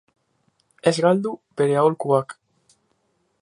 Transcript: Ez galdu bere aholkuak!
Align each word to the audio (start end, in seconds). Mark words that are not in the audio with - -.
Ez 0.91 0.93
galdu 1.07 1.33
bere 1.61 1.77
aholkuak! 1.83 2.35